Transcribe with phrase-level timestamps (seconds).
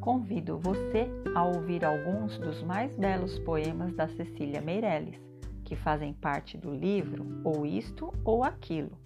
[0.00, 5.20] convido você a ouvir alguns dos mais belos poemas da Cecília Meirelles,
[5.64, 8.98] que fazem parte do livro Ou Isto ou Aquilo.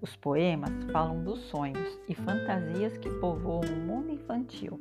[0.00, 4.78] Os poemas falam dos sonhos e fantasias que povoam o mundo infantil.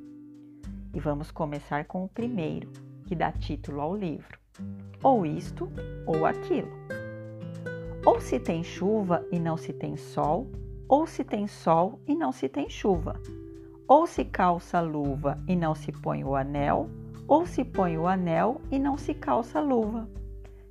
[0.93, 2.69] E vamos começar com o primeiro,
[3.05, 4.37] que dá título ao livro:
[5.01, 5.69] Ou Isto
[6.05, 6.71] ou Aquilo.
[8.05, 10.51] Ou se tem chuva e não se tem sol,
[10.87, 13.19] ou se tem sol e não se tem chuva
[13.87, 16.89] ou se calça a luva e não se põe o anel,
[17.27, 20.07] ou se põe o anel e não se calça a luva.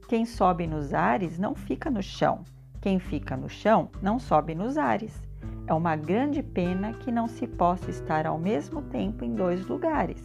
[0.08, 2.42] Quem sobe nos ares não fica no chão,
[2.80, 5.22] quem fica no chão não sobe nos ares.
[5.66, 10.22] É uma grande pena que não se possa estar ao mesmo tempo em dois lugares.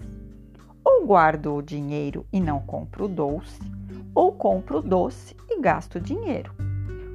[0.83, 3.61] Ou guardo o dinheiro e não compro doce,
[4.13, 6.53] ou compro doce e gasto dinheiro.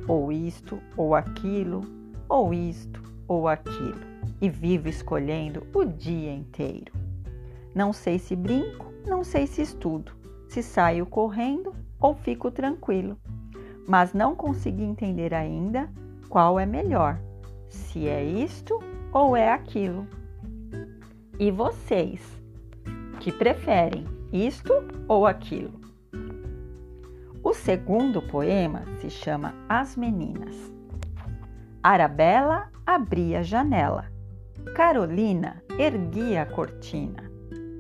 [0.07, 1.83] Ou isto, ou aquilo,
[2.29, 4.14] ou isto, ou aquilo
[4.45, 6.93] e vivo escolhendo o dia inteiro.
[7.75, 10.13] Não sei se brinco, não sei se estudo,
[10.49, 13.17] se saio correndo ou fico tranquilo,
[13.89, 15.91] mas não consegui entender ainda
[16.29, 17.19] qual é melhor,
[17.71, 18.79] se é isto
[19.15, 20.07] ou é aquilo.
[21.39, 22.21] E vocês,
[23.21, 24.75] que preferem isto
[25.09, 25.81] ou aquilo?
[27.43, 30.71] O segundo poema se chama As Meninas.
[31.83, 34.14] Arabella abria a janela
[34.75, 37.31] Carolina erguia a cortina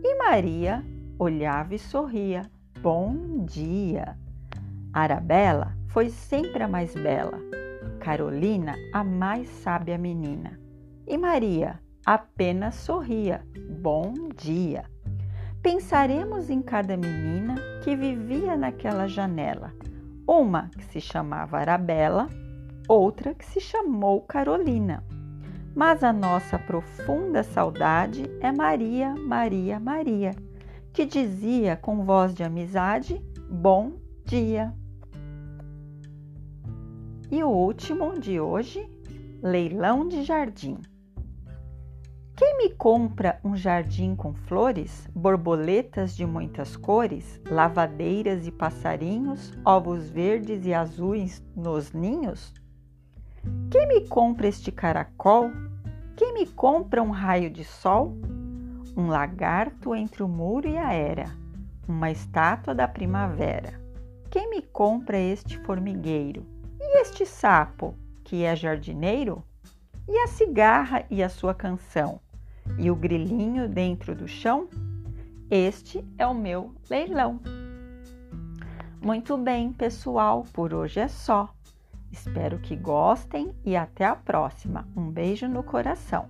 [0.02, 0.84] e Maria
[1.18, 2.42] olhava e sorria.
[2.80, 4.18] Bom dia!
[4.92, 7.40] Arabella foi sempre a mais bela,
[8.00, 10.60] Carolina a mais sábia menina
[11.06, 13.44] e Maria apenas sorria.
[13.80, 14.84] Bom dia!
[15.62, 19.72] Pensaremos em cada menina que vivia naquela janela.
[20.28, 22.28] Uma que se chamava Arabella,
[22.86, 25.02] outra que se chamou Carolina
[25.74, 30.34] mas a nossa profunda saudade é Maria, Maria, Maria,
[30.92, 33.20] que dizia com voz de amizade:
[33.50, 34.72] Bom dia.
[37.30, 38.88] E o último de hoje,
[39.42, 40.78] leilão de jardim.
[42.36, 50.08] Quem me compra um jardim com flores, borboletas de muitas cores, lavadeiras e passarinhos, ovos
[50.10, 52.52] verdes e azuis nos ninhos?
[53.70, 55.50] Quem me compra este caracol?
[56.16, 58.16] Quem me compra um raio de sol?
[58.96, 61.36] Um lagarto entre o muro e a era,
[61.88, 63.80] uma estátua da primavera.
[64.30, 66.46] Quem me compra este formigueiro?
[66.80, 69.42] E este sapo, que é jardineiro?
[70.08, 72.20] E a cigarra e a sua canção?
[72.78, 74.68] E o grilinho dentro do chão?
[75.50, 77.40] Este é o meu leilão.
[79.00, 81.52] Muito bem, pessoal, por hoje é só.
[82.14, 84.86] Espero que gostem e até a próxima.
[84.96, 86.28] Um beijo no coração.